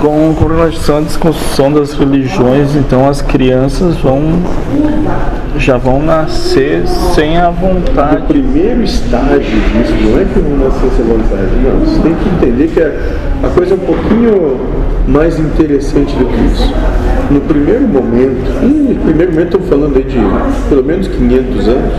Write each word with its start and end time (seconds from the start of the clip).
com, 0.00 0.34
com 0.34 0.46
relação 0.46 0.98
à 0.98 1.00
desconstrução 1.02 1.72
das 1.72 1.92
religiões, 1.92 2.74
então 2.74 3.08
as 3.08 3.20
crianças 3.20 3.96
vão 3.98 4.40
já 5.56 5.76
vão 5.76 6.02
nascer 6.02 6.86
sem 7.14 7.36
a 7.36 7.50
vontade. 7.50 8.22
O 8.22 8.26
primeiro 8.26 8.82
estágio 8.82 9.40
disso 9.40 9.92
não 10.02 10.20
é 10.20 10.24
que 10.24 10.38
vão 10.38 10.56
nascer 10.56 10.90
sem 10.96 11.04
vontade, 11.04 11.50
não. 11.62 11.80
Você 11.80 12.00
tem 12.00 12.14
que 12.14 12.28
entender 12.28 12.68
que 12.68 12.80
a, 12.80 13.46
a 13.46 13.50
coisa 13.50 13.74
é 13.74 13.76
um 13.76 13.80
pouquinho 13.80 14.60
mais 15.06 15.38
interessante 15.38 16.14
do 16.16 16.24
que 16.24 16.54
isso. 16.54 16.72
No 17.30 17.40
primeiro 17.42 17.86
momento, 17.86 18.62
no 18.62 18.94
primeiro 19.04 19.32
momento 19.32 19.56
estou 19.56 19.68
falando 19.68 19.96
aí 19.96 20.04
de 20.04 20.18
pelo 20.68 20.84
menos 20.84 21.08
500 21.08 21.68
anos, 21.68 21.92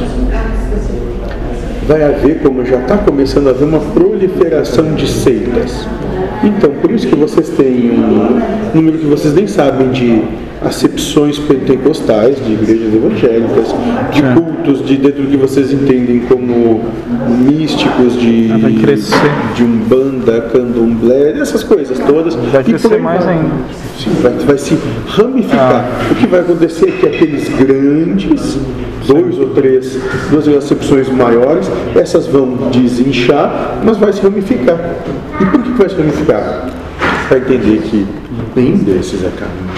vai 1.88 2.04
haver, 2.04 2.39
como 2.41 2.66
já 2.66 2.77
está 2.77 2.97
começando 2.97 3.47
a 3.47 3.52
haver, 3.52 3.68
uma 3.68 3.79
proliferação 3.79 4.93
de 4.95 5.07
seitas. 5.07 5.88
Então, 6.43 6.71
por 6.82 6.91
isso 6.91 7.07
que 7.07 7.15
vocês 7.15 7.50
têm 7.50 7.91
um 7.91 8.41
número 8.73 8.97
que 8.97 9.05
vocês 9.05 9.33
nem 9.33 9.47
sabem 9.47 9.89
de 9.92 10.23
acepções 10.61 11.39
pentecostais, 11.39 12.36
de 12.46 12.54
igrejas 12.54 12.93
evangélicas, 12.93 13.75
de 14.11 14.21
É. 14.24 14.33
cultos, 14.33 14.86
de 14.86 14.97
dentro 14.97 15.24
do 15.24 15.29
que 15.29 15.37
vocês 15.37 15.74
entendem 15.74 16.20
como 16.21 16.82
místicos, 17.28 18.20
de, 18.20 18.50
Ah, 18.51 19.54
de 19.56 19.64
umbanda, 19.64 20.42
candomblé, 20.54 21.32
essas 21.39 21.64
coisas 21.64 21.97
todas. 22.00 22.36
Vai 22.36 22.64
crescer 22.64 23.00
mais 23.00 23.25
vai. 23.25 23.34
ainda. 23.36 23.50
Sim, 23.97 24.11
vai, 24.21 24.34
vai 24.34 24.57
se 24.57 24.78
ramificar. 25.07 25.86
O 26.11 26.15
que 26.15 26.28
vai 26.28 26.39
acontecer 26.42 26.89
é 26.89 26.92
que 26.92 27.06
aqueles 27.07 27.50
grandes, 27.50 28.57
dois 29.07 29.39
ou 29.39 29.50
três, 29.50 29.98
duas 30.29 30.48
acepções 30.48 31.09
maiores, 31.09 31.70
essas 31.96 32.28
vão 32.28 32.70
desinchar, 32.72 33.80
mas 33.84 33.98
vai 33.98 34.14
se 34.14 34.22
ramificar. 34.22 34.78
E 35.39 35.45
por 35.45 35.62
que 35.64 35.72
que 35.72 35.78
vai 35.78 35.89
se 35.89 35.95
ramificar? 35.95 36.70
Para 37.28 37.38
entender 37.38 37.81
que 37.84 38.06
nenhum 38.56 38.78
desses 38.78 39.23
é 39.23 39.30
caminho. 39.30 39.70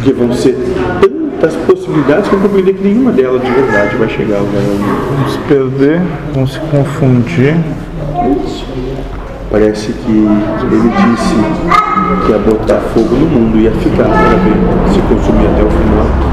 Porque 0.00 0.14
vão 0.14 0.32
ser 0.32 0.56
tantas 0.98 1.54
possibilidades 1.56 2.26
que 2.26 2.34
eu 2.34 2.40
compreender 2.40 2.72
que 2.72 2.82
nenhuma 2.82 3.12
delas 3.12 3.42
de 3.42 3.50
verdade 3.50 3.96
vai 3.96 4.08
chegar 4.08 4.38
ao 4.38 4.44
onde 4.44 4.54
Vão 4.54 5.28
se 5.28 5.38
perder, 5.40 6.00
vão 6.32 6.46
se 6.46 6.58
confundir. 6.58 7.54
Parece 9.50 9.92
que 9.92 10.10
ele 10.10 10.88
disse 10.88 11.34
que 12.24 12.32
ia 12.32 12.38
botar 12.38 12.80
fogo 12.94 13.14
no 13.14 13.26
mundo 13.26 13.58
e 13.58 13.64
ia 13.64 13.72
ficar 13.72 14.04
para 14.04 14.36
ver 14.36 14.56
se 14.90 15.00
consumir 15.00 15.48
até 15.48 15.64
o 15.64 15.70
final. 15.70 16.30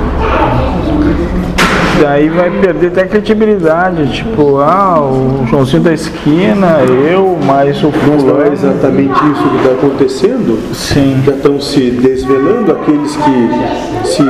Daí 2.02 2.30
vai 2.30 2.52
perder 2.62 2.88
até 2.88 3.02
a 3.02 3.08
credibilidade, 3.08 4.14
tipo, 4.14 4.58
ah, 4.58 5.02
o 5.02 5.48
Joãozinho 5.48 5.82
da 5.82 5.94
esquina, 5.94 6.80
eu, 7.10 7.38
mais 7.44 7.84
o 7.84 7.92
Não 8.24 8.42
é 8.42 8.54
exatamente 8.54 9.14
isso 9.14 9.50
que 9.50 9.58
está 9.58 9.72
acontecendo? 9.72 10.76
Sim. 10.76 11.24
Já 11.26 11.32
estão 11.32 11.60
se 11.60 11.90
desvelando 11.90 12.72
aqueles 12.72 13.16
que 13.16 14.08
se 14.08 14.24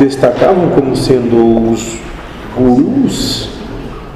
destacavam 0.00 0.68
como 0.70 0.96
sendo 0.96 1.70
os 1.70 1.96
gurus, 2.56 3.50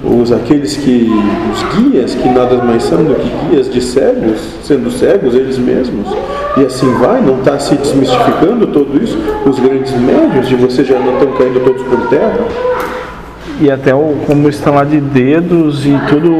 os 0.02 0.30
aqueles 0.30 0.76
que 0.76 1.10
os 1.52 1.76
guias 1.76 2.14
que 2.14 2.28
nada 2.28 2.62
mais 2.62 2.84
são 2.84 3.02
do 3.02 3.14
que 3.14 3.30
guias 3.46 3.70
de 3.70 3.80
cegos, 3.80 4.40
sendo 4.62 4.90
cegos 4.90 5.34
eles 5.34 5.58
mesmos. 5.58 6.08
E 6.56 6.64
assim 6.64 6.92
vai, 6.94 7.20
não 7.20 7.38
está 7.38 7.58
se 7.58 7.74
desmistificando 7.74 8.66
tudo 8.68 9.02
isso. 9.02 9.18
Os 9.46 9.58
grandes 9.58 9.92
médios 9.92 10.48
de 10.48 10.56
vocês 10.56 10.86
já 10.86 10.98
não 10.98 11.14
estão 11.14 11.32
caindo 11.32 11.64
todos 11.64 11.82
por 11.82 12.08
terra. 12.08 12.38
E 13.60 13.70
até 13.70 13.94
o, 13.94 14.16
como 14.26 14.48
estalar 14.48 14.86
de 14.86 15.00
dedos 15.00 15.84
e 15.84 15.98
tudo 16.08 16.32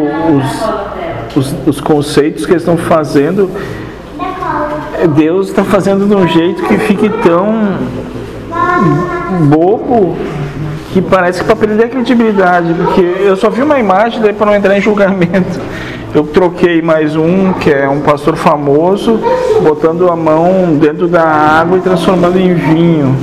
os, 1.34 1.36
os, 1.36 1.54
os 1.66 1.80
conceitos 1.80 2.46
que 2.46 2.52
eles 2.52 2.62
estão 2.62 2.76
fazendo, 2.76 3.50
Deus 5.16 5.48
está 5.48 5.64
fazendo 5.64 6.08
de 6.08 6.14
um 6.14 6.28
jeito 6.28 6.62
que 6.62 6.78
fique 6.78 7.08
tão 7.08 7.76
bobo 9.48 10.16
que 10.92 11.02
parece 11.02 11.40
que 11.40 11.46
para 11.46 11.56
perder 11.56 11.84
a 11.84 11.88
credibilidade, 11.88 12.74
porque 12.74 13.00
eu 13.00 13.36
só 13.36 13.50
vi 13.50 13.62
uma 13.62 13.78
imagem 13.78 14.20
daí 14.20 14.32
para 14.32 14.46
não 14.46 14.54
entrar 14.54 14.76
em 14.76 14.80
julgamento. 14.80 15.60
Eu 16.14 16.24
troquei 16.24 16.80
mais 16.80 17.14
um, 17.14 17.52
que 17.52 17.70
é 17.70 17.86
um 17.88 18.00
pastor 18.00 18.34
famoso, 18.36 19.20
botando 19.62 20.10
a 20.10 20.16
mão 20.16 20.76
dentro 20.80 21.06
da 21.06 21.22
água 21.22 21.76
e 21.76 21.80
transformando 21.82 22.38
em 22.38 22.54
vinho. 22.54 23.14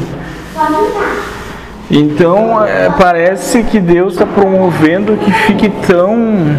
Então 1.89 2.63
é, 2.63 2.89
parece 2.89 3.63
que 3.63 3.79
Deus 3.79 4.13
está 4.13 4.25
promovendo 4.25 5.17
que 5.17 5.31
fique 5.31 5.69
tão 5.87 6.57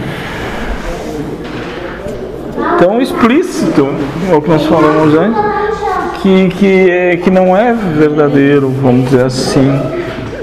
tão 2.78 3.00
explícito 3.00 3.88
o 4.36 4.41
que 4.41 4.48
nós 4.48 4.66
falamos 4.66 5.14
antes 5.14 5.56
que, 6.26 6.48
que, 6.48 6.91
é, 6.91 7.16
que 7.16 7.30
não 7.30 7.56
é 7.56 7.72
verdadeiro, 7.72 8.69
vamos 8.82 9.10
dizer 9.10 9.26
assim. 9.26 9.70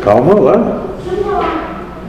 Calma 0.04 0.40
lá. 0.40 0.82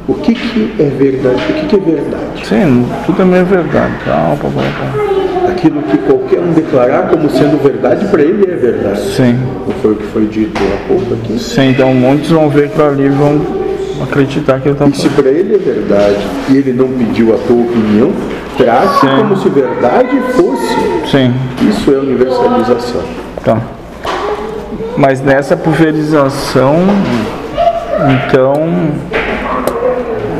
O 0.06 0.14
que, 0.14 0.34
que 0.34 0.74
é 0.78 0.84
verdade? 0.88 1.36
O 1.48 1.54
que, 1.54 1.66
que 1.66 1.76
é 1.76 1.78
verdade? 1.78 2.46
Sim, 2.46 2.86
tudo 3.06 3.22
é 3.22 3.24
meio 3.24 3.44
verdade. 3.46 3.92
Calma, 4.04 4.36
papai, 4.36 4.64
calma. 4.78 5.48
Aquilo 5.50 5.82
que 5.82 5.96
qualquer 5.98 6.40
um 6.40 6.52
declarar 6.52 7.08
como 7.08 7.30
sendo 7.30 7.62
verdade, 7.62 8.06
para 8.08 8.20
ele 8.22 8.50
é 8.50 8.56
verdade. 8.56 9.00
Sim, 9.00 9.38
Não 9.66 9.74
foi 9.80 9.92
o 9.92 9.96
que 9.96 10.06
foi 10.08 10.26
dito 10.26 10.60
há 10.60 10.88
pouco 10.88 11.14
aqui? 11.14 11.38
sim. 11.38 11.70
Então 11.70 11.94
muitos 11.94 12.30
vão 12.30 12.50
ver 12.50 12.64
aquilo 12.66 12.84
ali 12.88 13.04
e 13.04 13.08
vão 13.08 13.40
acreditar 14.02 14.60
que 14.60 14.68
ele 14.68 14.74
está 14.74 14.86
E 14.86 14.94
se 14.94 15.08
para 15.10 15.28
ele 15.30 15.54
é 15.54 15.58
verdade 15.58 16.18
e 16.50 16.56
ele 16.56 16.72
não 16.72 16.88
pediu 16.88 17.32
a 17.34 17.38
tua 17.38 17.62
opinião, 17.62 18.10
trate 18.58 19.00
Sim. 19.00 19.16
como 19.18 19.36
se 19.36 19.48
verdade 19.48 20.20
fosse. 20.32 21.10
Sim, 21.10 21.32
Isso 21.68 21.94
é 21.94 21.98
universalização. 21.98 23.02
tá. 23.44 23.58
Mas 24.96 25.20
nessa 25.20 25.56
pulverização, 25.56 26.76
então, 28.10 28.54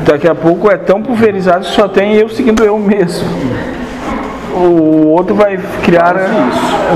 daqui 0.05 0.29
a 0.29 0.35
pouco 0.35 0.71
é 0.71 0.77
tão 0.77 1.03
pulverizado 1.03 1.65
que 1.65 1.73
só 1.73 1.89
tem 1.89 2.15
eu 2.15 2.29
seguindo 2.29 2.63
eu 2.65 2.79
mesmo. 2.79 3.29
O 4.55 5.09
outro 5.09 5.35
vai 5.35 5.59
criar, 5.83 6.15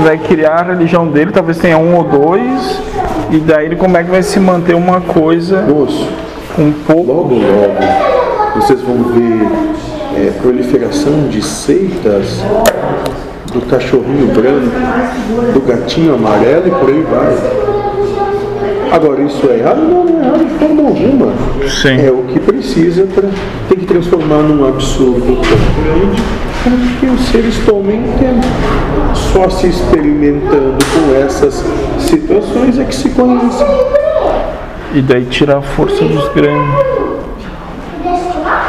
vai 0.01 0.17
criar 0.17 0.61
a 0.61 0.63
religião 0.63 1.07
dele, 1.07 1.31
talvez 1.31 1.57
tenha 1.57 1.77
um 1.77 1.95
ou 1.95 2.03
dois, 2.03 2.81
e 3.31 3.37
daí 3.39 3.65
ele 3.65 3.75
como 3.75 3.97
é 3.97 4.03
que 4.03 4.09
vai 4.09 4.23
se 4.23 4.39
manter 4.39 4.75
uma 4.75 5.01
coisa 5.01 5.61
Moço, 5.63 6.07
um 6.57 6.71
pouco. 6.71 7.11
logo, 7.11 7.35
logo, 7.35 8.61
vocês 8.61 8.79
vão 8.81 9.03
ver 9.03 9.47
é, 10.15 10.31
proliferação 10.41 11.27
de 11.27 11.41
seitas 11.41 12.41
do 13.51 13.61
cachorrinho 13.61 14.27
branco, 14.27 15.53
do 15.53 15.59
gatinho 15.61 16.15
amarelo 16.15 16.67
e 16.67 16.71
por 16.71 16.89
aí 16.89 17.01
vai. 17.01 17.68
Agora, 18.91 19.21
isso 19.21 19.47
é 19.49 19.59
errado? 19.59 19.81
Não, 19.81 20.03
não 20.03 20.19
é 20.19 20.25
errado 20.25 20.45
de 20.45 20.53
forma 20.55 20.87
alguma. 20.87 21.33
Sim. 21.67 22.01
É 22.01 22.11
o 22.11 22.23
que 22.23 22.39
precisa 22.39 23.05
para. 23.05 23.29
Tem 23.67 23.77
que 23.77 23.85
transformar 23.85 24.41
num 24.41 24.67
absurdo 24.67 25.37
grande 25.37 26.21
para 26.63 26.99
que 26.99 27.05
os 27.05 27.21
seres 27.27 27.57
tomem 27.65 28.01
tempo. 28.19 28.47
Só 29.13 29.49
se 29.49 29.67
experimentando 29.67 30.77
com 30.93 31.15
essas 31.23 31.63
situações 31.99 32.79
é 32.79 32.83
que 32.83 32.95
se 32.95 33.09
conhece. 33.09 33.63
E 34.93 35.01
daí 35.01 35.25
tirar 35.25 35.57
a 35.57 35.61
força 35.61 36.03
dos 36.03 36.27
grandes. 36.33 36.89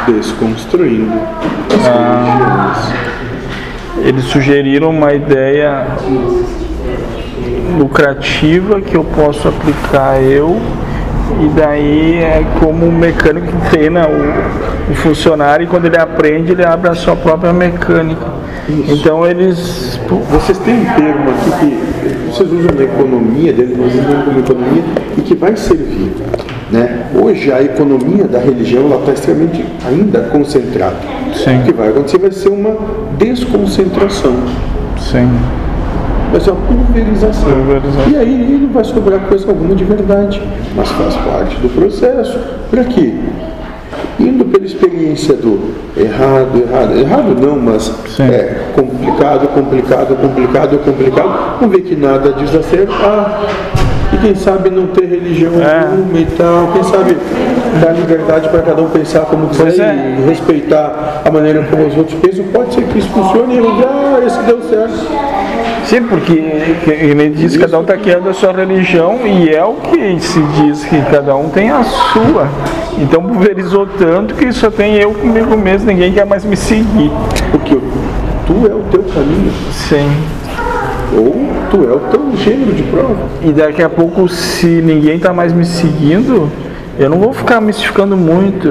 Desconstruindo 0.05 1.13
as 1.69 1.87
religiões. 1.87 3.11
Eles 4.03 4.23
sugeriram 4.25 4.89
uma 4.89 5.13
ideia 5.13 5.85
lucrativa 8.01 8.81
que 8.81 8.97
eu 8.97 9.03
posso 9.03 9.47
aplicar 9.47 10.21
eu 10.21 10.59
e 11.39 11.47
daí 11.49 12.17
é 12.17 12.43
como 12.59 12.87
um 12.87 12.91
mecânico 12.91 13.47
que 13.47 13.69
treina 13.69 14.07
o, 14.07 14.91
o 14.91 14.95
funcionário 14.95 15.65
e 15.65 15.67
quando 15.67 15.85
ele 15.85 15.97
aprende 15.97 16.51
ele 16.51 16.65
abre 16.65 16.89
a 16.89 16.95
sua 16.95 17.15
própria 17.15 17.53
mecânica. 17.53 18.25
Isso. 18.67 18.93
Então 18.93 19.25
eles 19.25 19.99
Vocês 20.31 20.57
têm 20.59 20.81
um 20.81 20.85
termo 20.85 21.29
aqui 21.29 21.51
que 21.59 22.31
vocês 22.31 22.51
usam 22.51 22.71
na 22.75 22.83
economia 22.83 23.53
nós 23.77 23.93
usamos 23.93 24.25
como 24.25 24.39
economia 24.39 24.83
e 25.17 25.21
que 25.21 25.35
vai 25.35 25.55
servir. 25.55 26.11
Né? 26.71 27.05
Hoje 27.13 27.51
a 27.51 27.61
economia 27.61 28.25
da 28.25 28.39
religião 28.39 28.87
está 28.99 29.11
extremamente 29.11 29.63
ainda 29.85 30.21
concentrada. 30.31 30.95
Sim. 31.35 31.59
O 31.59 31.63
que 31.63 31.73
vai 31.73 31.89
acontecer 31.89 32.17
vai 32.17 32.31
ser 32.31 32.49
uma 32.49 32.77
desconcentração, 33.17 34.33
sim, 34.97 35.29
vai 36.31 36.39
ser 36.41 36.51
uma 36.51 36.61
pulverização. 36.61 37.51
Pulverização. 37.51 38.11
E 38.11 38.15
aí 38.17 38.59
não 38.61 38.69
vai 38.69 38.83
sobrar 38.83 39.19
coisa 39.21 39.47
alguma 39.49 39.75
de 39.75 39.83
verdade, 39.83 40.41
mas 40.75 40.89
faz 40.89 41.15
parte 41.17 41.55
do 41.57 41.69
processo. 41.69 42.39
Para 42.69 42.83
quê? 42.85 43.13
Indo 44.19 44.45
pela 44.45 44.65
experiência 44.65 45.35
do 45.35 45.73
errado, 45.97 46.57
errado, 46.57 46.97
errado 46.97 47.41
não, 47.41 47.57
mas 47.57 47.91
Sim. 48.07 48.23
é 48.23 48.67
complicado, 48.75 49.47
complicado, 49.49 50.15
complicado, 50.15 50.77
complicado, 50.79 51.57
vamos 51.59 51.75
ver 51.75 51.81
que 51.81 51.95
nada 51.95 52.31
diz 52.33 52.55
acertar. 52.55 53.41
E 54.13 54.17
quem 54.17 54.35
sabe 54.35 54.69
não 54.69 54.87
ter 54.87 55.05
religião 55.05 55.53
É. 55.53 55.87
nenhuma 55.87 56.19
e 56.19 56.25
tal, 56.37 56.71
quem 56.73 56.83
sabe 56.83 57.17
dar 57.81 57.93
liberdade 57.93 58.49
para 58.49 58.61
cada 58.61 58.81
um 58.81 58.89
pensar 58.89 59.21
como 59.21 59.47
quiser 59.47 59.79
é. 59.81 60.17
e 60.19 60.27
respeitar 60.27 61.21
a 61.25 61.31
maneira 61.31 61.65
como 61.69 61.87
os 61.87 61.97
outros 61.97 62.19
pensam, 62.19 62.45
pode 62.53 62.73
ser 62.73 62.83
que 62.83 62.99
isso 62.99 63.09
funcione 63.09 63.55
e 63.55 63.83
ah, 63.85 64.19
esse 64.25 64.39
deu 64.43 64.61
certo. 64.63 65.30
Sim, 65.91 66.03
porque 66.03 66.35
que- 66.85 66.89
ele 66.89 67.27
diz 67.31 67.57
que 67.57 67.63
cada 67.63 67.77
um 67.77 67.81
está 67.81 67.97
criando 67.97 68.29
a 68.29 68.33
sua 68.33 68.53
religião 68.53 69.19
e 69.27 69.49
é 69.49 69.61
o 69.61 69.73
que 69.73 70.21
se 70.21 70.39
diz 70.41 70.85
que 70.85 71.01
cada 71.11 71.35
um 71.35 71.49
tem 71.49 71.69
a 71.69 71.83
sua. 71.83 72.47
Então 72.97 73.21
pulverizou 73.21 73.85
tanto 73.99 74.33
que 74.35 74.53
só 74.53 74.71
tem 74.71 74.95
eu 74.95 75.11
comigo 75.11 75.57
mesmo, 75.57 75.87
ninguém 75.91 76.13
quer 76.13 76.25
mais 76.25 76.45
me 76.45 76.55
seguir. 76.55 77.11
Porque 77.51 77.75
tu 78.47 78.65
é 78.65 78.73
o 78.73 78.83
teu 78.89 79.03
caminho, 79.03 79.51
Sim. 79.73 80.09
ou 81.13 81.45
tu 81.69 81.83
é 81.83 81.93
o 81.93 81.99
teu 82.09 82.37
gênero 82.37 82.71
de 82.71 82.83
prova. 82.83 83.27
E 83.43 83.51
daqui 83.51 83.83
a 83.83 83.89
pouco, 83.89 84.29
se 84.29 84.67
ninguém 84.67 85.17
está 85.17 85.33
mais 85.33 85.51
me 85.51 85.65
seguindo, 85.65 86.49
eu 86.97 87.09
não 87.09 87.17
vou 87.19 87.33
ficar 87.33 87.59
mistificando 87.59 88.15
muito. 88.15 88.69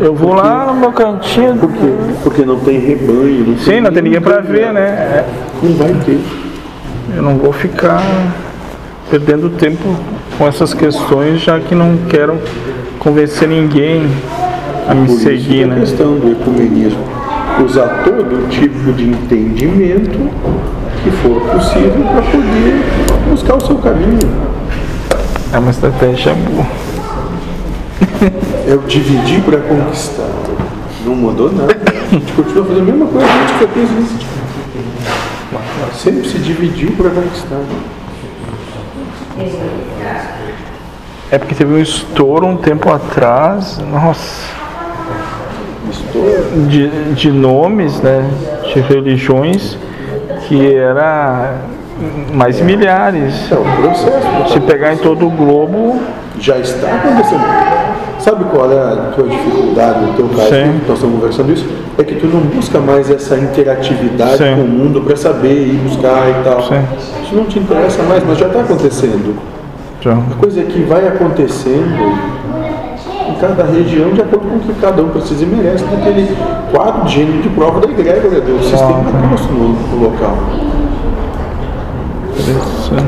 Eu 0.00 0.14
vou 0.14 0.34
lá 0.34 0.66
no 0.66 0.74
meu 0.78 0.92
cantinho. 0.92 1.56
Por 1.56 1.72
quê? 1.72 1.92
Porque 2.22 2.44
não 2.44 2.60
tem 2.60 2.78
rebanho, 2.78 3.44
não 3.48 3.58
Sim, 3.58 3.80
não 3.80 3.90
tem 3.90 4.04
ninguém 4.04 4.20
para 4.20 4.38
ver, 4.40 4.72
né? 4.72 5.24
Não 5.60 5.72
vai 5.72 5.92
ter. 6.06 6.20
Eu 7.14 7.22
não 7.22 7.36
vou 7.36 7.52
ficar 7.52 8.02
perdendo 9.10 9.50
tempo 9.50 9.96
com 10.38 10.46
essas 10.46 10.72
questões, 10.72 11.40
já 11.40 11.58
que 11.58 11.74
não 11.74 11.98
quero 12.08 12.38
convencer 12.98 13.48
ninguém 13.48 14.06
a 14.88 14.94
me 14.94 15.06
Por 15.06 15.14
isso 15.14 15.24
seguir, 15.24 15.64
a 15.64 15.66
né? 15.66 15.80
questão 15.80 16.14
do 16.14 16.32
ecumenismo. 16.32 17.02
Usar 17.64 18.02
todo 18.04 18.48
tipo 18.48 18.92
de 18.92 19.10
entendimento 19.10 20.18
que 21.02 21.10
for 21.10 21.40
possível 21.42 22.04
para 22.04 22.22
poder 22.22 22.80
buscar 23.28 23.56
o 23.56 23.60
seu 23.66 23.76
caminho. 23.76 24.18
É 25.52 25.58
uma 25.58 25.70
estratégia 25.70 26.32
boa. 26.34 26.66
É 28.68 28.74
o 28.74 28.78
dividir 28.86 29.40
para 29.42 29.58
conquistar. 29.58 30.28
Não 31.04 31.14
mudou 31.14 31.52
nada. 31.52 31.76
A 31.84 32.14
gente 32.14 32.32
continua 32.32 32.64
fazendo 32.64 32.82
a 32.82 32.84
mesma 32.84 33.06
coisa 33.06 33.26
que 33.26 33.32
a 33.32 33.46
gente 33.46 33.72
fez 33.74 33.90
isso. 34.04 34.39
Sempre 35.94 36.28
se 36.28 36.38
dividiu 36.38 36.92
para 36.92 37.10
conquistar. 37.10 37.60
É 41.30 41.38
porque 41.38 41.54
teve 41.54 41.72
um 41.72 41.78
estouro 41.78 42.46
um 42.46 42.56
tempo 42.56 42.90
atrás, 42.90 43.78
nossa, 43.78 44.60
Estou 45.90 46.22
de, 46.68 46.88
de 47.14 47.32
nomes, 47.32 48.00
né? 48.00 48.28
De 48.72 48.80
religiões 48.80 49.76
que 50.46 50.74
era 50.74 51.54
mais 52.32 52.60
milhares. 52.60 53.50
É 53.50 53.54
um 53.56 53.82
processo. 53.82 54.52
Se 54.52 54.60
pegar 54.60 54.92
em 54.92 54.98
todo 54.98 55.26
o 55.26 55.30
globo, 55.30 56.00
Já 56.38 56.58
está 56.58 56.88
acontecendo. 56.94 57.69
Sabe 58.20 58.44
qual 58.44 58.70
é 58.70 58.78
a 58.78 59.12
tua 59.14 59.26
dificuldade 59.26 60.00
no 60.04 60.12
teu 60.12 60.28
caso? 60.28 60.50
Sim. 60.50 60.80
Nós 60.86 60.96
estamos 60.96 61.20
conversando 61.20 61.52
isso. 61.52 61.66
É 61.96 62.04
que 62.04 62.16
tu 62.16 62.26
não 62.26 62.40
busca 62.40 62.78
mais 62.78 63.10
essa 63.10 63.36
interatividade 63.36 64.36
Sim. 64.36 64.56
com 64.56 64.62
o 64.62 64.68
mundo 64.68 65.00
para 65.00 65.16
saber 65.16 65.68
ir 65.68 65.78
buscar 65.78 66.28
e 66.28 66.44
tal. 66.44 66.62
Sim. 66.62 66.82
Isso 67.22 67.34
não 67.34 67.44
te 67.44 67.58
interessa 67.58 68.02
mais, 68.02 68.22
mas 68.26 68.36
já 68.36 68.46
está 68.46 68.60
acontecendo. 68.60 69.36
já. 70.02 70.12
A 70.12 70.34
coisa 70.38 70.60
é 70.60 70.64
que 70.64 70.82
vai 70.82 71.08
acontecendo 71.08 72.18
em 73.28 73.34
cada 73.40 73.64
região 73.64 74.10
de 74.12 74.20
acordo 74.20 74.48
com 74.48 74.56
o 74.56 74.60
que 74.60 74.74
cada 74.80 75.02
um 75.02 75.08
precisa 75.08 75.42
e 75.42 75.46
merece 75.46 75.84
daquele 75.84 76.36
quadro 76.70 77.06
de 77.06 77.14
gênero 77.14 77.42
de 77.42 77.48
prova 77.48 77.80
da 77.80 77.88
egrégora 77.90 78.40
do 78.40 78.62
sistema 78.62 79.02
posto 79.30 79.50
no, 79.52 79.68
no 79.70 80.04
local. 80.04 80.36
Interessante. 82.38 83.04